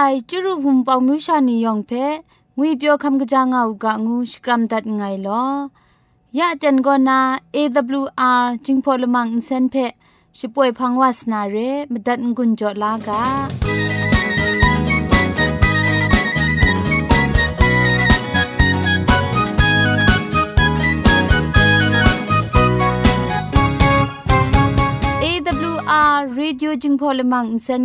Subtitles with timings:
[0.00, 1.92] ไอจุรุภุมปองมิวชานียองเพ
[2.56, 5.44] งวยเปียวคำกะจางเอากะงูสกรัมดัดไงลอ
[6.38, 7.20] ยะเจนกอนา
[7.54, 9.74] AWR จิงพอลมังอินเซนเพ
[10.38, 11.56] ช่วยพังวาสนาเร
[11.92, 13.22] มดัดงุนจอลากา
[25.24, 27.84] AWR Radio จึงพอลมังอินเซน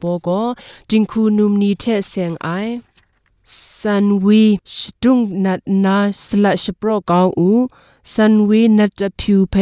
[0.00, 0.28] โบโก
[0.90, 2.48] จิงคูนุมนีเทเซงไอ
[3.78, 4.44] สันวี
[4.76, 7.50] ชดุงนัดนาสละชโปรกาวอู
[8.12, 9.56] สันวีนัดผิวเพ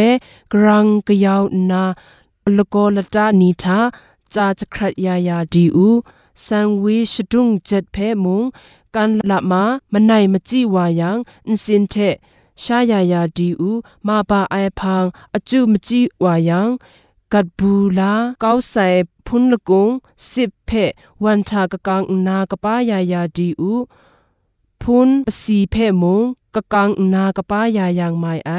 [0.53, 1.85] กรังกยาวนา
[2.57, 3.79] ลโกลตานีทา
[4.35, 5.89] จาจครัดยายาดีอู
[6.45, 8.43] สันวีชดุงเจ็ดเพมุง
[8.95, 11.95] กันละมามันไหนมจีวายังอินสินเท
[12.63, 13.71] ชายายาดีอู
[14.07, 15.05] มาปาไอพัง
[15.35, 16.69] อจูมจีวายัง
[17.34, 18.88] กัดบูลาเกาใส่
[19.26, 19.90] พุนละกุง
[20.32, 20.72] สิบเพ
[21.24, 23.74] วันชากะกังนากะป้ายายาดีอู
[24.82, 25.10] พุน
[25.42, 26.22] สีเพมง
[26.56, 28.52] กะกังนากะป้ายายางไม่ไอ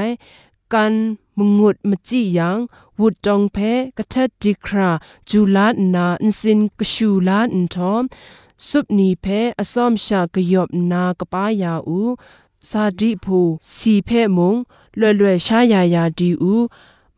[0.72, 0.92] กัน
[1.38, 2.58] มงุดมจิยัง
[2.98, 3.58] วุดจองเพ
[3.98, 4.90] กะทัดดิครา
[5.28, 8.02] จูลานาอินสินกะชูลาอินทอม
[8.68, 9.26] สุบนีเพ
[9.60, 12.00] อซอมชากะยอบนากะป้ายาอู
[12.68, 13.38] ซาดิพู
[13.74, 14.54] สีเพมง
[14.96, 16.54] เล่เล่ชายายาดีอู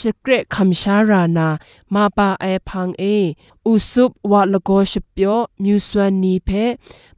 [0.00, 1.48] ชเกรคำชารานา
[1.94, 3.04] มาปาไอพังเอ
[3.66, 6.50] อุสุบวะละโกชเปียวมิวสวนนีเพ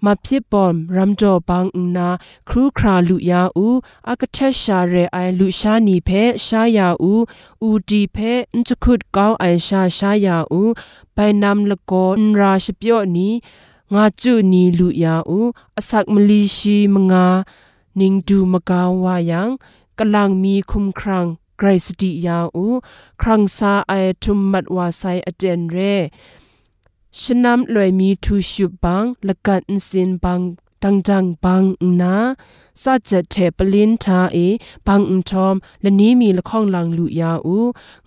[0.05, 1.65] มาพิบอมรัมจอบัง
[1.97, 2.09] นา
[2.49, 3.69] ครูคราลุยาอู
[4.09, 6.11] อากเทชาเรไอลุชานีเพ
[6.47, 7.15] ชายาอู
[7.63, 8.17] อูดีเพ
[8.55, 10.63] นจุคุดก้าวไอชาชายาอู
[11.15, 13.29] ไปนำละโกนราชเปียวนี
[13.93, 15.41] งาจุนีลุยาอู
[15.77, 17.27] อสักมลีชีมงา
[17.99, 19.49] นิงดูมกาวายัง
[19.99, 21.27] กำลังมีคุมครัง
[21.59, 22.67] ไกรสติยาอู
[23.21, 23.93] ครังซาไอ
[24.23, 25.79] ทุมมัดวาไซอเจนเร
[27.21, 30.41] ชนำลอยมีทูชุบังละกันสินบัง
[30.83, 31.63] ดังจังบัง
[32.01, 32.15] นา
[32.83, 34.39] ซาจัดเทปลินทาเอ
[34.87, 37.59] บังอุทอมและนี้มีละข้องลังลุยาอู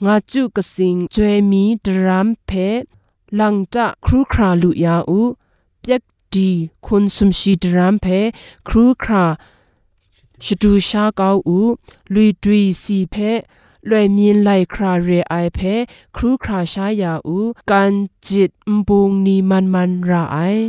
[0.05, 2.51] งาจุกสิงจวยมีดรามเพ
[3.39, 5.21] ลังตะครูคราลุยาอู
[5.79, 6.03] เปียก
[6.33, 6.49] ดี
[6.85, 8.05] คุณสมชีดรามเพ
[8.67, 9.25] ครูครา
[10.43, 11.61] ရှတူရှားကောက်ဥ
[12.13, 13.31] လွီတွီစီဖဲ
[13.89, 15.73] လွယ်မြင်လိုက်ခရာရဲအိုင်ဖဲ
[16.15, 17.39] ခရူခရာရှားယာဥ
[17.71, 17.93] ကန်
[18.27, 18.51] ဂျစ်
[18.87, 20.63] ဘုံနီမန်မန်ရာအိုင်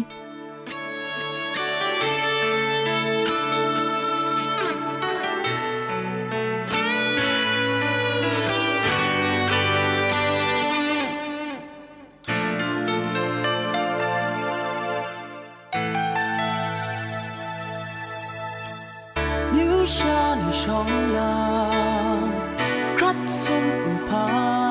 [20.69, 21.19] 重陽，
[22.99, 24.68] 骨鬆唔怕。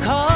[0.00, 0.27] call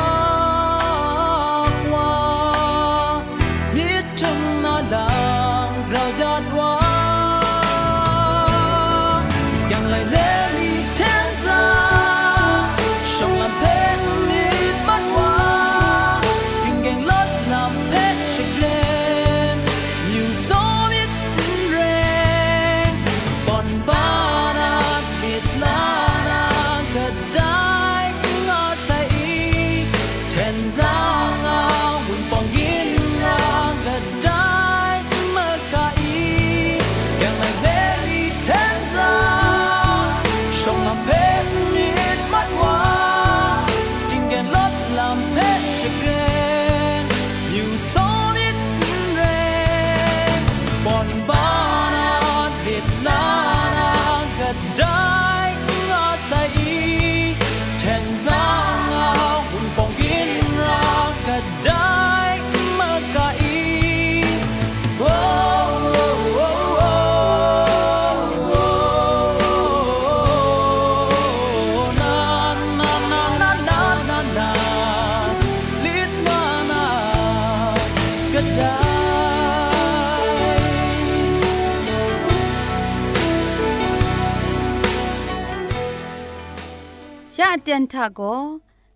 [87.63, 88.21] เตียนทาโก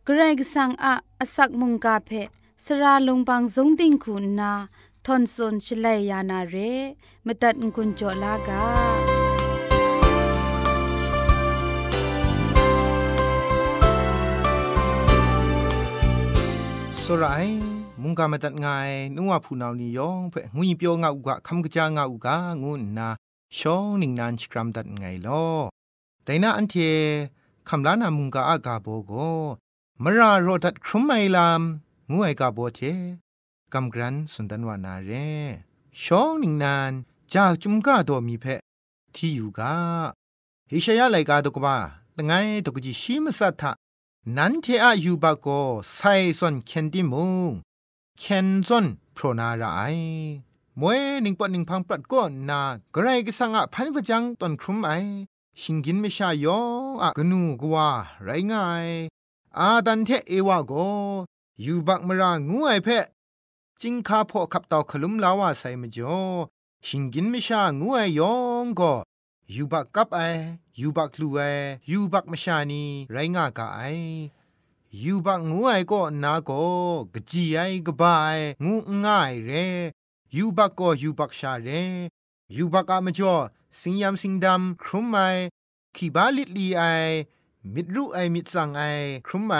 [0.05, 2.09] เกรกสังอาอสักมุงกาเพ
[2.63, 4.53] สราลงบางสงติงคุณนา
[5.05, 6.55] ทอนซนชลัยยานาเร
[7.25, 8.63] มตัดกุญจลากา
[17.01, 17.47] สราย
[18.01, 23.07] มุงกามตัดงายนัวผู้นาวนยองเพ่งุยเปียวงาอุกะคำกะจางาอุกะงูนา
[23.57, 25.45] ชองนิงนานสกรัมตัดไงลอ
[26.23, 26.75] แต่น่าอันเท
[27.68, 29.12] คำลานามุงกาอากาโบโก
[30.02, 31.62] มราโรดัดครุมไมลาม
[32.10, 32.80] งูไอกาโบเจ
[33.72, 35.10] กำกรันสุนดันวานาเร
[36.02, 36.92] ชองนิงนาน
[37.34, 38.44] จากจุมกาโดมีเพ
[39.14, 39.74] ที่อยู่กา
[40.70, 41.76] ฮิชยาไลกาตกบ้า
[42.16, 42.32] ละไง
[42.64, 43.72] ตกจิชิมสัทธะ
[44.36, 45.46] นันเทอะยูบาโก
[45.94, 46.00] ไซ
[46.38, 47.50] ซอนเคนดิมุง
[48.20, 49.80] เคนซอนโพรนาราไอ
[50.80, 52.60] มวยนิงปอนิงพังปัดก็นา
[52.94, 54.92] กระไรก็สังอะพันพจังตอนครุมไอ
[55.60, 56.60] ชิงกินไม่ชายอ
[56.90, 57.88] งอะกนูกว่า
[58.22, 58.86] ไรง่าย
[59.58, 60.72] อาดันเทเอวาโก
[61.64, 62.88] ยูบักมรางูไอเพ
[63.80, 66.20] จิงคาพอขับตาขลุมลาวาใส่มจ่อ
[66.86, 68.34] ชิงกินไม่ชางูไอยอ
[68.64, 68.92] งก็
[69.54, 70.20] ยูบักกับไอ
[70.80, 71.40] ยูบักลูไอ
[71.90, 73.82] ยูบักมชานีไรง่ากาไอ
[75.02, 76.50] ยูบักงูไอก็นาโก
[77.12, 79.50] กจีไอกบายงูง่ายเร
[80.36, 81.68] ยูบักก็ยูบักชาเร
[82.56, 83.34] ยูบักอะมจ่อ
[83.80, 85.18] สิงยามสิงดำครุมไอ
[85.96, 86.82] ขีบาลิดลีไอ
[87.74, 88.82] มิดรู้ไอมิดสั่งไอ
[89.26, 89.54] ครุมไอ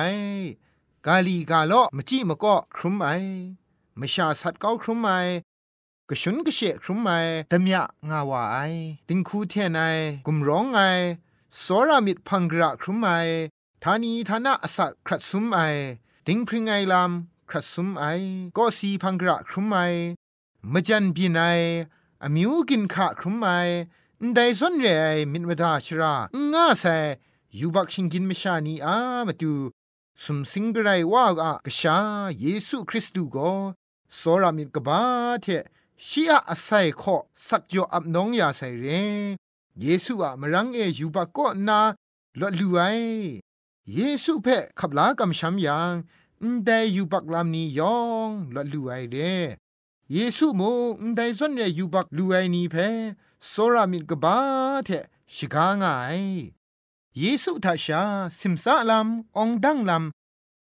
[1.06, 3.08] กาลีกาโลมจิมก็ครุมไอ
[4.00, 5.08] มชาสัตเก้าครุมไอ
[6.08, 7.10] กชุนกเชครุมไอ
[7.50, 8.58] ตมยะงาวาไอ
[9.08, 9.80] ติงคูเทนไอ
[10.26, 10.80] กุมร้องไอ
[11.62, 13.08] สรามิดพังกระครุมไอ
[13.82, 15.58] ทานีทานะอสักครัดซุมไอ
[16.26, 17.10] ติงพริงไอลาม
[17.50, 18.04] ครัดซุมไอ
[18.56, 19.76] ก็สีพังกระครุมไอ
[20.72, 21.40] มจันบีไน
[22.24, 23.48] อมิวกินขะครุมไอ
[24.34, 26.14] ไดซอนเรไอมินวดาชรา
[26.52, 26.84] ง่าเซ
[27.58, 28.96] ยูบักชิงกินมชานีอา
[29.26, 29.52] มาดู
[30.22, 31.96] สุมสิงกไรว่ากะกชา
[32.40, 33.52] เยซูคริสต์ก็
[34.18, 35.00] สรามิดกบา
[35.42, 35.46] เท
[36.06, 37.16] ชียอาศัยข้อ
[37.48, 38.86] สักจออับน้องยาใส่เร
[39.82, 41.80] เยซูอะมรังเอยูบักก็นา
[42.40, 42.80] ลอลูไอ
[43.94, 45.92] เยซูเพ่ขับลากำช้ำยัง
[46.64, 49.16] แต่ยูบักลามนี้ยองลอลูไอเร
[50.14, 50.62] เยซูโม
[51.14, 52.88] แต่ส่วนเรยูบักลูไอนีเพ่
[53.50, 54.38] สรามิดกบา
[54.84, 54.90] เท
[55.34, 55.84] ชิกางไง
[57.18, 58.02] เยซูทัชา
[58.38, 60.04] สิมซาลัมองดังลัม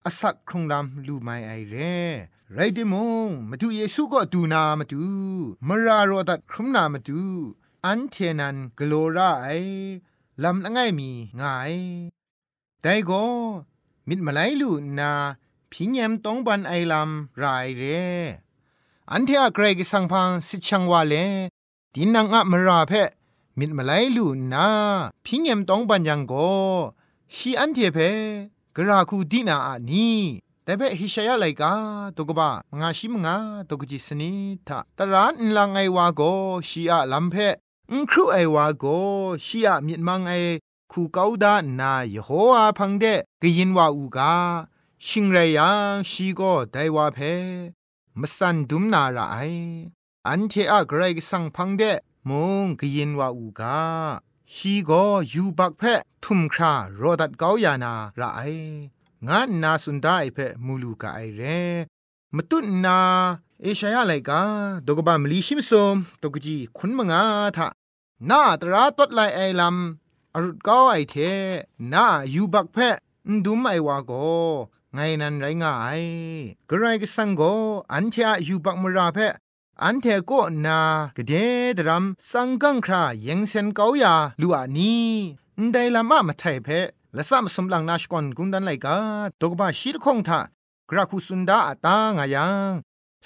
[0.06, 1.76] อสักครุงลัมลูไมไอเร
[2.54, 2.96] ไรเดม
[3.28, 5.04] งมาดูเยซูก็ดูนามาดู
[5.68, 7.22] มรารอดัดครุมนามาดู
[7.86, 9.48] อันเทนันกโลราไอ
[10.44, 11.10] ลำละไงมี
[11.40, 11.74] ง่าย
[12.82, 13.24] แต่ก็
[14.08, 15.12] มิดมาไลลูนา
[15.72, 17.84] พิญยมต้องบันไอลำรายเร
[19.12, 21.14] อันเทอะเกรกสังพังสิชังวาเล
[21.94, 22.94] ดินนางอะมราเพ
[23.58, 24.68] มิดมาไลลูนา
[25.26, 26.34] พิญยมต้องบันยังโก
[27.36, 27.98] ชีอันเทเพ
[28.76, 30.10] กราคูดีนาอะนี
[30.64, 31.74] แต่เบฮิชยาไลกา
[32.16, 33.36] ตกบะมงาชิมงา
[33.70, 34.34] ตกจิสนิ
[34.68, 36.22] ทะตรานลังไอวาโก
[36.70, 37.36] ชีอะลัมเพ
[37.92, 38.86] อุครูไอวาโก
[39.46, 40.34] ชีอะมิดมังไอ
[40.92, 43.06] คูเกาดานายโฮอาพังเด
[43.42, 44.34] กยินวาอูกา
[45.08, 47.20] ชิงไรยังชีโกไดวาเพ
[48.22, 49.38] มสันดุมนาราไอ
[50.28, 51.84] อันเทอะไกรกสังพังเด
[52.30, 52.32] ม
[52.64, 53.80] งกยินวาอูกา
[54.54, 54.92] ชีโก
[55.32, 55.82] ยูบักเพ
[56.24, 58.40] ทุมครารอดัดเกายานาราไอ
[59.28, 61.42] งานนาสุนได้เพมูลูกาไอเร
[62.36, 63.00] มตุนนา
[63.62, 64.42] เอชายาไลกา
[64.88, 67.24] ดกบามลีชิมซมตกจีคุนมงา
[67.58, 67.68] ทะ
[68.30, 69.76] นาตราตดไลไอลัม
[70.34, 71.16] อรุดก้าไอเท
[71.94, 72.78] นายูบักเพ
[73.30, 74.12] นดุมไอวาโก
[74.96, 76.02] ไงนันไรง่าย
[76.70, 77.42] กระไรก็สังโก
[77.94, 79.18] อันเทอยู่บักมราเพ
[79.84, 80.32] อันเทโก
[80.66, 80.80] นา
[81.18, 81.34] กระเด
[81.78, 84.96] ดรัมสังกังครายังเซนเกาอยาลูอานี
[85.60, 86.68] นได้ลามามาไทเพ
[87.16, 88.98] ละสัมสมลังนาชกอนกุนดันไลกา
[89.42, 90.40] ตกบาชีรคงทา
[90.90, 92.74] กราคุสุนดาตางายัง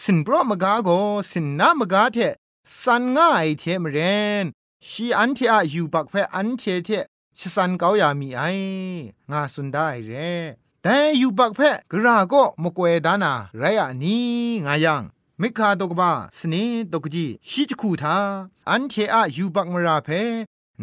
[0.03, 0.89] สินโปรมกาโก
[1.31, 2.17] สินนามกาเท
[2.83, 3.97] สันง่ายเทมเร
[4.43, 4.45] น
[4.88, 6.89] ชีอันเทอะยูบักเพอันเทเท
[7.39, 8.41] ชสันเกาอยามีไอ
[9.31, 10.11] งาสุนได้เร
[10.83, 12.33] แต่ยูบักเพกราโก
[12.63, 14.17] มกเวดานาไรอะนี
[14.65, 15.03] งายัง
[15.41, 16.55] มิคาตกบ้าสเน
[16.91, 18.17] ตกจีชิจคูทา
[18.69, 20.09] อันเทอะยูบักมราเพ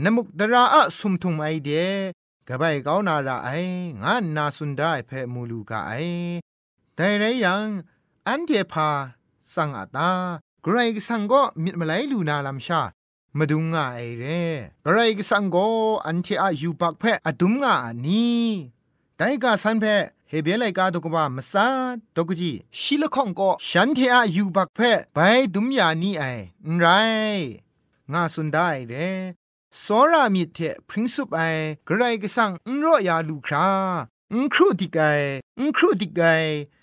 [0.02, 1.70] นมุกดราอะสุมทุมไอเด
[2.48, 3.48] กบายก้าวนาราไอ
[4.02, 5.92] งานนาสุนได้เพมูลูกาไอ
[6.94, 7.66] แต่ไรยัง
[8.28, 8.88] อันเทพา
[9.54, 10.10] สังอาตา
[10.62, 12.82] ไกรกสังก็มิดมาไลลูนาลำชา
[13.38, 14.42] มาดุงงาไอเร่
[14.82, 15.68] ไกรกสังก็
[16.06, 18.08] อันเทอายูปักเพอดุมงาอัน
[19.15, 19.85] นี้แต่กาสันเพ
[20.29, 21.67] เฮเบลัยกาตกบามาซา
[22.15, 24.79] ตกจีชิลข้องก็ฉันเทอายูบักเพ
[25.13, 25.17] ไป
[25.53, 26.23] ดุมยานี่ไอ
[26.77, 26.85] ไร
[28.11, 29.09] งาสุนได้เร่
[29.83, 33.67] စောရမြစ်တဲ့ပရင်စုပ်အိုင်ဂရိုင်ကဆန်အန်ရောယာလူခရာ
[34.31, 35.11] အန်ခရုတိကဲ
[35.59, 36.33] အန်ခရုတိကဲ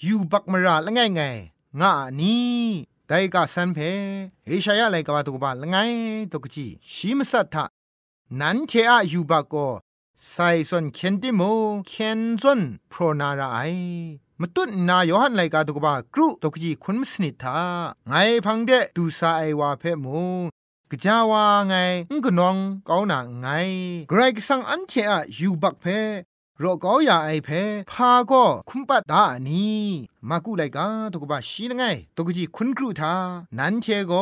[0.07, 1.39] ယူဘတ်မရာလငယ်ငယ်
[1.81, 2.37] ငါနီ
[3.09, 3.91] ဒိုင်ကဆန်ဖဲ
[4.49, 6.01] ဟေရှာယလိုက်ကဘာတုကဘာလငိုင်း
[6.33, 7.57] တုကကြီးရှိမစတ်ထ
[8.41, 9.73] နန်ချေအယူဘကို
[10.32, 10.38] ไซ
[10.70, 11.42] สนเคนติโม
[11.88, 13.60] เคนซอนโพรนาราไอ
[14.40, 17.58] มตุนนายอหันไลกาตุกบากรุตกจีคุณมสนิทา
[18.08, 18.14] ไง
[18.46, 20.22] พังเดดูซาไอวาเพมู
[20.92, 21.76] กจาวาไง
[22.12, 22.58] งกนอง
[22.90, 23.48] กาวนาไง
[24.10, 25.86] ไกรกสังอันเทอะยูบักเพ
[26.62, 27.50] รอก็อย่าไอเพ
[27.92, 29.68] พาก็คุ้มปัดดานี
[30.30, 31.84] มากุไลกาตกบะชีนไง
[32.16, 33.16] ตกจีคุณครูทา
[33.58, 34.14] นันเทโก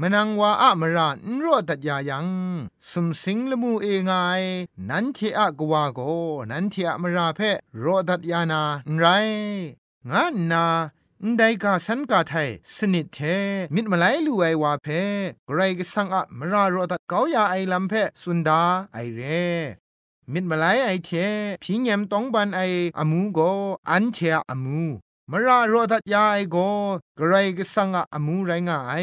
[0.00, 2.26] มนังวาอะมรานรอดัดยายัง
[2.90, 4.12] สมสิงละมูเองไง
[4.90, 6.00] นันเทอะกวาโก
[6.50, 7.40] นันเทอะมราเพ
[7.84, 8.62] รอดัดยานา
[8.98, 9.04] ไร
[10.10, 10.64] งานนา
[11.36, 13.18] ได้กาสันกาไทยสนิทเท
[13.74, 14.86] มิดมาไลลูไอวาเพ
[15.46, 18.62] ไกรกสังอะมรารอดัดเกาอยาไอลำเพสุนดา
[18.92, 19.22] ไอเร
[20.32, 21.10] มิดมาไลไอเท
[21.62, 22.60] พิงยมต้องบันไอ
[22.98, 23.38] อามูโก
[23.90, 24.18] อันเท
[24.50, 24.82] อามู
[25.30, 26.56] มรารอดัดยาไอโก
[27.16, 28.94] ไกรกสังอะอามูไรงาไอ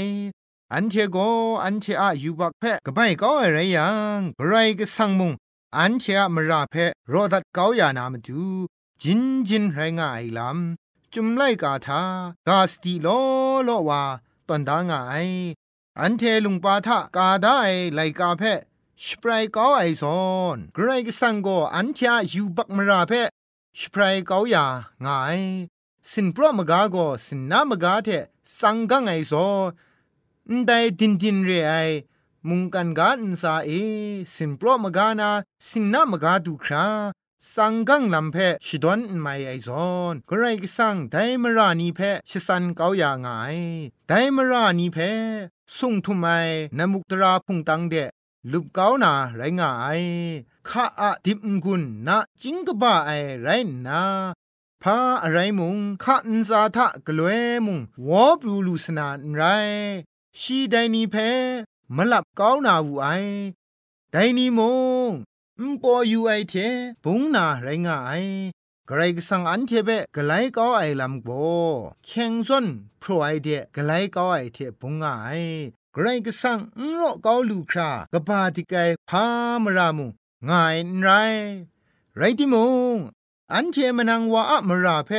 [0.74, 1.17] อันเทโก
[1.63, 5.31] อันเทอะยูบักเพกบายก็อะไรยังไกรกสังมุง
[5.77, 6.75] อันเทอะมราเพ
[7.12, 8.43] รอดัดเกาอยานามดู
[9.01, 12.01] จินจินไรงาไอลำจุมไลกาทา
[12.48, 13.07] กาสติโล
[13.65, 14.03] โลวา
[14.48, 15.15] ตอนดางไอ
[16.00, 17.57] อันเทลุงปาทะกาได้
[17.93, 18.43] ไลกาเพ
[19.05, 20.21] สปรายกาไอซอ
[20.55, 23.11] นกรกสังโกอันเทายูบักมราเพ
[23.79, 24.65] สปรายกาวยา
[25.05, 25.41] ง่าย
[26.11, 28.09] สินปรมกาโกสินนามกาเท
[28.59, 29.33] สังกังไอโซ
[30.49, 31.73] นได้ดินดินเรไอ
[32.47, 33.69] มุงกันกาอินซาเอ
[34.35, 35.29] สินปรมกานา
[35.67, 36.85] สินนามกาดูครา
[37.55, 41.99] สังกังลำเพชิดอนไม่ไอซอนกรกสังไดมรานีเพ
[42.29, 43.27] ชิสันเกาอย่างไง
[44.07, 44.97] ไดมรานีเพ
[45.77, 46.25] สุงทุไม
[46.77, 47.95] นมุกตราพุงตังเด
[48.51, 50.01] ลุบเกานาไรงาย
[50.70, 53.48] ข้าอะดิบงุนนะจิงกบ้าไอไร
[53.88, 54.01] นา
[54.84, 59.44] พาอะไรมุงข้าอินซาทะกลวยมุงวอปรูลูสนานไร
[60.39, 61.15] ชีไดนีเพ
[61.96, 63.08] มลับเกานาวูไอ
[64.12, 64.60] ไดนีม
[65.10, 65.12] ง
[65.60, 66.53] มปอยูไอเท
[67.03, 68.24] ปุงนาไรงาย
[68.89, 71.29] กระไรก็สังอันเทเบกไลก็ไอลำโบ
[72.06, 72.65] แข่งส่วน
[73.01, 75.06] พรไอเดกไลก็ไอเทปุงไง
[75.99, 78.75] กระไรก็สังนรอก็ลูครากะปาติไก
[79.09, 79.25] พา
[79.63, 80.05] มรามุ
[80.49, 81.10] งายไร
[82.17, 82.55] ไรติม
[82.95, 82.97] ง
[83.53, 85.12] อันเทมนังวาอะมราเพ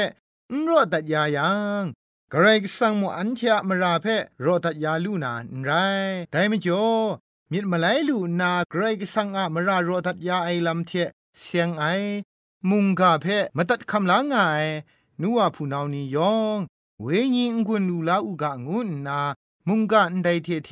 [0.52, 1.84] นรอตัดยายัง
[2.32, 4.06] กระไรก็สังมอันเทมราเพ
[4.44, 5.70] รอตัดยาลูนานไร
[6.30, 6.86] แต่ไม่จ่อ
[7.52, 10.92] มิดมาไลลูนาเกรกสังอะมรารอทัดยาไอลำเท
[11.40, 11.84] เสียงไอ
[12.68, 14.34] มุงกาเพมาตัดคำลางไง
[15.20, 16.58] นัวผู้นานียอง
[17.02, 19.20] เวญิงกุนลูลาอุกะงุนนา
[19.68, 20.70] มุงกาอันใดเทเท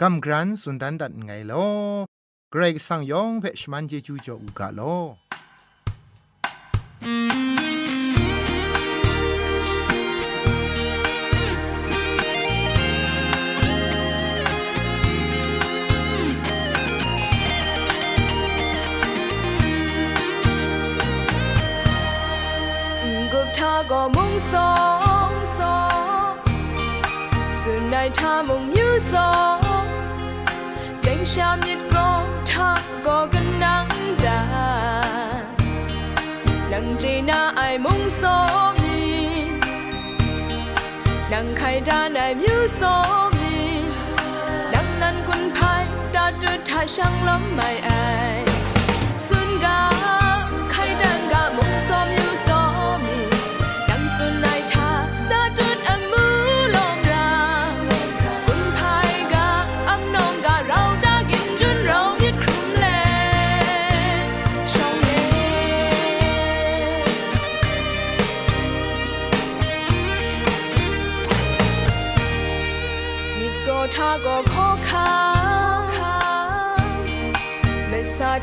[0.00, 1.66] กำกรันสุนดันดัดไงลอ
[2.50, 4.96] เกรกสังยองเพชมันเจจูจออุกะลอ
[24.40, 24.99] 他
[28.00, 29.60] dài tha vùng như gió.
[31.02, 33.88] Cánh sao nhiệt có tha, có cân nắng
[34.22, 34.46] trà.
[36.70, 38.46] Nặng chỉ na ai mong số
[38.82, 39.28] mi.
[41.30, 43.82] Nặng khai ra này như số mi.
[44.72, 48.44] Nặng năn quân phai, ta trở thai sang lắm mai ai.
[49.18, 49.90] Xuân ga
[50.68, 52.36] khai đang ga mong số như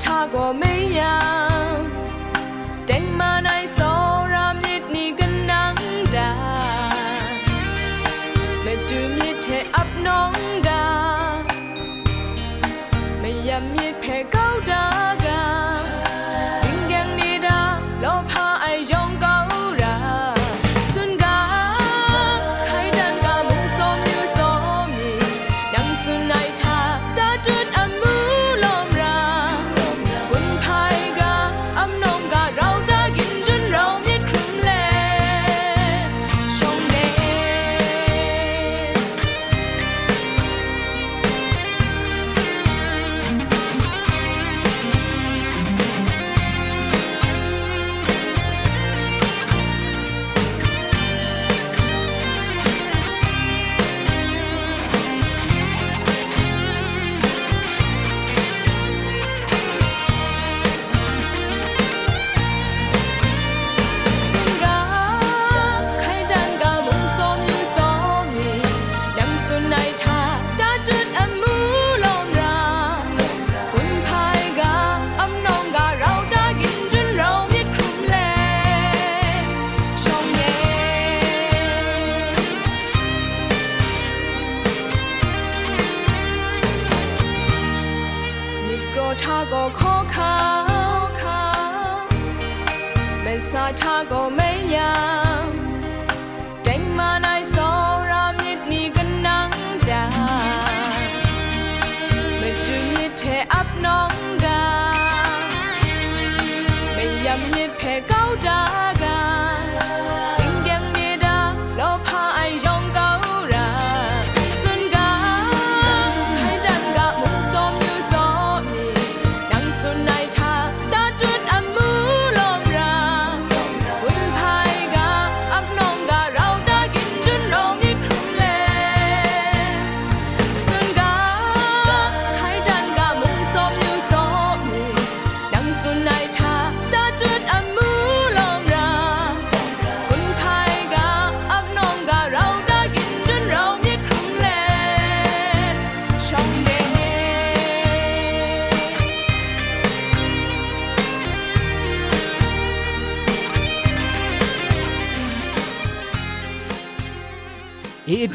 [0.03, 1.01] ထားကိုမင်းရ
[2.89, 3.99] တင်မနိုင်စော
[4.33, 6.29] ရမြစ်နီကနန်းတာ
[8.63, 10.83] မတူမြစ်ထဲ up နောင်းတာ
[13.21, 14.83] မရမြစ်ဖဲကောက်တာ
[15.25, 15.27] က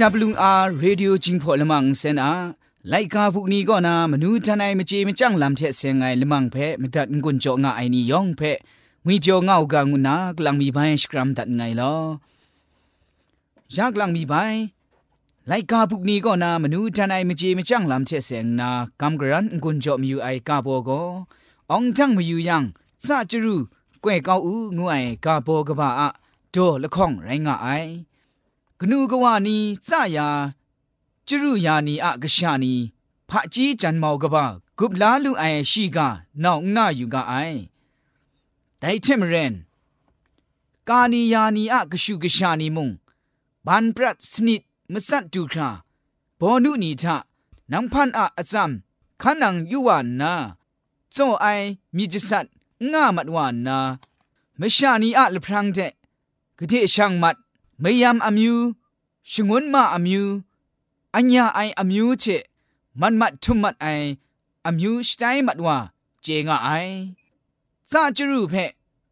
[0.02, 2.32] AWR Radio จิงพอลมังเซนอา
[2.88, 8.40] ไลกาพวกนี้ก็นามนูทนายมเจมจังลำเทเสงไงลมังเพมตัดงุนจงไงนี่ยองเพ
[9.06, 11.82] มีเปียวเงากางุนากลังมีใบสครัมตัดไงล
[13.74, 14.34] อยากลังมีใบ
[15.48, 20.90] ไลกาพวกนี้ก็นามนูทนายมเจมจังลำเทเสงนากำกรันงุนจอมอยู่ไอกาโบโก
[21.74, 22.62] องจังมาอยู่ยัง
[23.06, 23.56] ซาจรู
[24.04, 26.08] กวยเกาอูงูไอกาโบกบ้าอะ
[26.52, 27.68] โดละข้องไรงะไอ
[28.84, 30.28] กนูกวานีซายา
[31.28, 32.74] จรุยานีอะกชานี
[33.28, 34.44] พระจีจันมาวกบะ
[34.78, 36.08] กุบลาลูไอชีกา
[36.42, 37.32] นองนาอยู่กาไอ
[38.78, 39.54] แต่เทมเรน
[40.88, 42.90] กานียานีอะกชูกชานีมุง
[43.66, 45.70] บันปรัดสนิดมสัดดูครา
[46.38, 47.16] บอนุนีทะ
[47.72, 48.70] นังพันอะอซัม
[49.22, 50.32] ขันังยุวานนา
[51.12, 51.46] โจไอ
[51.96, 52.46] มีจิสัด
[52.92, 53.78] ง่ามัดวานนา
[54.60, 55.78] มชานีอะลพรังเด
[56.58, 57.06] กะเทช่
[57.82, 58.56] ม่ยามอามิว
[59.30, 60.24] ชงวนมาอามิว
[61.14, 62.24] อัญญาไออามิวเช
[63.00, 63.86] มันมัดทุมมัดไอ
[64.66, 65.76] อามิวสไตมัดว่า
[66.22, 66.70] เจงาไอ
[67.90, 68.54] ซาจรูเพ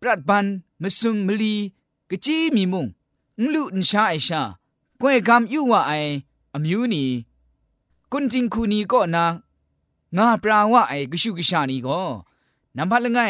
[0.00, 0.46] ปรัดบัน
[0.82, 1.54] มสุงมลี
[2.10, 2.86] กะจีมีมุง
[3.40, 4.42] งลุนชาไอชา
[5.00, 5.92] ก้วยกำยูว่าไอ
[6.54, 7.08] อามิวนี่
[8.12, 9.24] กุนจิงคูนีก็นา
[10.16, 12.00] งาปราวาไอกชุกชานีก็
[12.76, 13.20] นำพัดละไง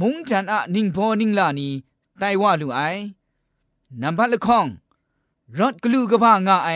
[0.00, 1.68] มุงจันอะนิงพอนิงลานี
[2.18, 2.80] ไตว่าลูไอ
[4.02, 4.66] นัมพัลข้อง
[5.58, 6.70] รถกลูกบ้างาไอ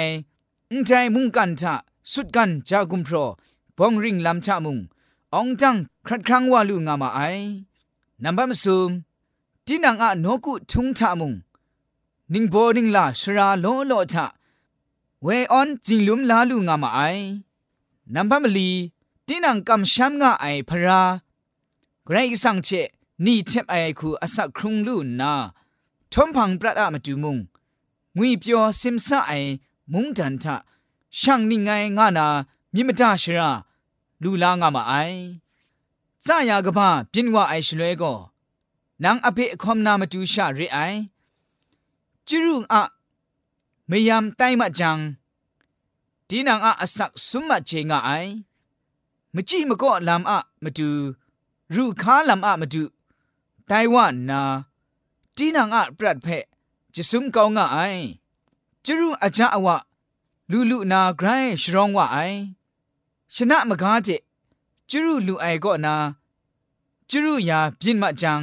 [0.71, 1.75] อุ้งใจมุงกันทะ
[2.13, 3.25] สุดกันจากุมพรอ
[3.77, 4.79] บองริงลำชะมุง
[5.35, 7.21] องจังครัดครั้งว่าลูงามาไอ
[8.23, 8.91] นับพัดมสุม
[9.67, 11.33] ที่นางอะนกุทุงทะมุง
[12.33, 14.27] นิ่งโบนิ่งลาชราโลโลทะ
[15.23, 17.01] เวออนจิงลุมลาลูงามาไอ
[18.15, 18.71] นับพัดมลี
[19.27, 21.03] ที่นางกำช้ำงาไอพระ
[22.05, 22.69] ไกรสังเช
[23.25, 25.33] นี่เทปไอคูอสักครุงลูนา
[26.12, 27.38] ทอมพังปรัดอะมาดูมุง
[28.18, 29.32] งุยเปียวซิมซาไอ
[29.94, 30.56] มุงดันทะ
[31.20, 32.28] ช่างนี่ไงงานา
[32.74, 33.50] มิมตาชรา
[34.24, 34.94] ลูลางามาไอ
[36.26, 38.14] ซายากบ้าปินว่าไอชลวยก็
[39.04, 40.78] นางอภิคอมนามาดูชาเรไอ
[42.28, 42.84] จิรุงอะ
[43.88, 44.98] ไม่ยามไตมาจัง
[46.28, 48.10] ดีนางอะอสักสุมมาเจงาไอ
[49.34, 50.90] มจีมก็ลำอะมาดู
[51.76, 52.84] รูค้าลำอะมาดู
[53.68, 54.42] ไต้หวันนา
[55.43, 56.29] จีนังอะปรัดเพ
[56.95, 57.79] จะซุมกองงะไอ
[58.85, 59.77] จรูอาจาอวะ
[60.51, 61.29] ลูลูนาไกร
[61.63, 62.19] ชรองวะไอ
[63.35, 64.09] ชนะมกาเจ
[64.91, 65.95] จรูลูไอก็นา
[67.11, 68.41] จรูยาบินมาจัง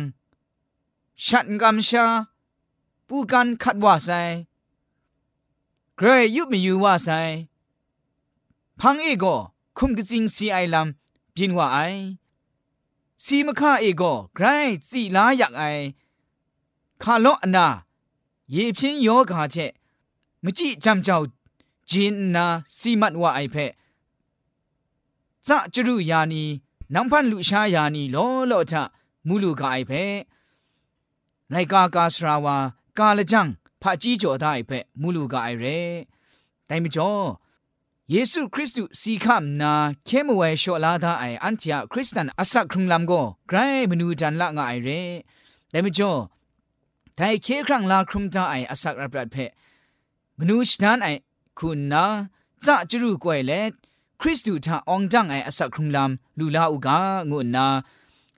[1.25, 2.05] ชัดกำชา
[3.07, 4.10] ปูกันขัดว่าไซ
[5.95, 7.10] เกรยุบมีอยู่ว่าไซ
[8.79, 9.25] พังเอโก
[9.77, 11.77] คุมกจิงซีไอลำบินว่าไอ
[13.23, 14.03] ซีมคาเอโก
[14.36, 14.45] ไกร
[14.89, 15.63] จีลาอยากไอ
[17.03, 17.67] คาลอนา
[18.51, 19.55] เยพินโยกาเช
[20.43, 21.17] มจิจำเจ้า
[21.89, 22.45] จินนา
[22.77, 23.55] สีมัดว่าไอเพ
[25.47, 26.43] จะจรุยานี
[26.93, 28.83] นังพันลุชายานีโลโลทะ
[29.27, 29.91] มูลูกาไอเพ
[31.51, 32.57] ไลกากาสราวา
[32.97, 33.47] กาลจัง
[33.81, 35.65] พระจีจ่อได้เพมูลูกาไอเร
[36.65, 37.12] แต่ไม่จ่อ
[38.12, 39.73] เยซูคริสต์สีคำนา
[40.05, 40.93] เข้มไว้ชอลา
[47.17, 49.38] แต่ไอแต่เคครั้งลาครุมตาไออสักรับรัดเพ
[50.39, 51.08] มนุษย์นั้นไอ
[51.60, 52.06] คุณนะ
[52.65, 53.62] จะจรูกวยเล็
[54.21, 56.97] คริสตูทาองจังไออสักครุมลำลูลาอุกา
[57.32, 57.67] งุนนา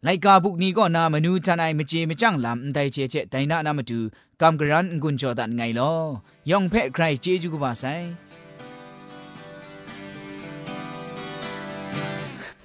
[0.03, 3.99] ไลกาบุกนี้ก็นามนูจันไอมเจมจังลำได้เจเจไดนานามาดู
[4.41, 5.91] กำกรันกุนจอดันไงลอ
[6.49, 7.85] ยองเพะใครเจจูกว่าไซ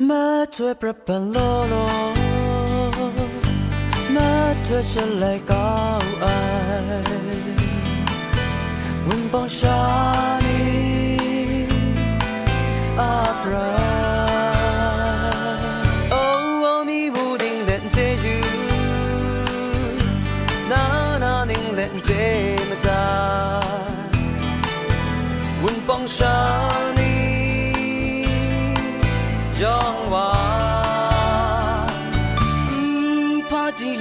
[0.08, 0.22] มา
[0.54, 1.36] ช่วยปรับปรุงโล
[1.70, 1.74] โล
[4.16, 4.32] มา
[4.66, 5.68] ช่วยฉันเลยก้า
[6.00, 6.04] ว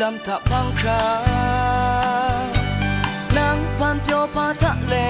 [0.04, 1.02] lam tha phang kha.
[3.36, 5.10] Nang pan pyo pa tha le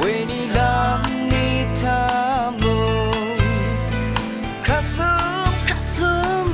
[0.00, 1.00] we ni lam
[1.32, 1.46] ni
[1.80, 1.98] tha
[2.60, 2.76] mo
[4.66, 6.44] kra sum kra sum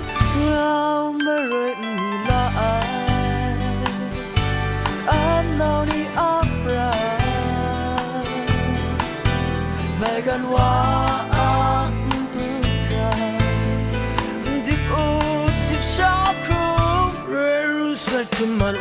[0.50, 2.88] rao ma re ni la ai.
[5.20, 6.00] An now ni
[10.00, 10.68] megan wa
[18.38, 18.78] รู้สึกขึ้นมั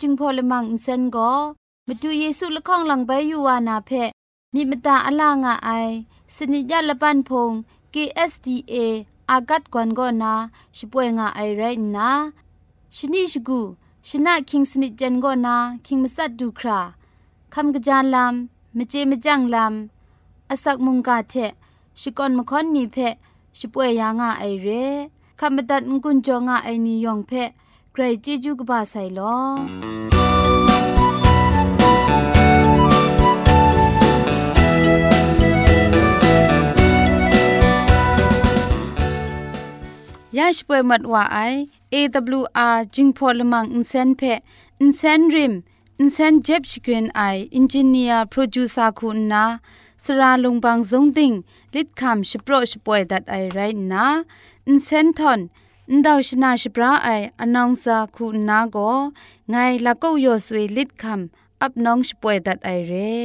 [0.00, 1.32] จึงพอลมังอินเซนก็
[1.86, 3.90] มาดูเยซูละข้องหลังใบยูวานาเพ
[4.54, 5.70] มีมตาอลางอไอ
[6.34, 7.50] สนิยาละปันพง
[7.94, 8.74] KSDA
[9.30, 10.34] อากัดกวนก็นา
[10.76, 11.62] ช่วยงาไอไร
[11.96, 12.10] นะ
[12.96, 13.60] ชนิชกู
[14.08, 16.80] ชนะคิงสนิจันก็นาคิงมัสัดดูครา
[17.54, 21.34] คำกระจานลำมเจมจังลำอาศักมุงกาเท
[22.00, 22.96] ชิกอนมคอนนีเพ
[23.58, 24.68] ช่วยยางาไอเร
[25.40, 27.32] คำบัดงกุนจงาไอนิยองเพ
[27.92, 29.20] ใครจีจูกบาไซล
[40.36, 41.38] ยาชป่วยมัดว่าไอ
[41.94, 44.22] AWR จิงพอลมังอินเซนเพ
[44.80, 45.52] อินเซนริม
[46.00, 47.22] อินเซนเจ็บชกรีนไอ
[47.54, 49.44] อินจิเนียร์โปรดิวซาคุณนา
[50.04, 51.32] สราลงบางซงติง
[51.74, 53.58] ลิดคำชโปรชป่วยดัดไอไร
[53.92, 54.06] นะ
[54.68, 55.40] อินเซนทอน
[55.93, 58.97] န်ဒေါရှနာရှပရာအိုင်အနောင်စာခုနာကို
[59.53, 61.23] ငိုင်လကောက်ယောဆွေလစ်ခမ်
[61.61, 63.15] အပ်နောင်ရှပွဲဒတ်အိုင်ရဲ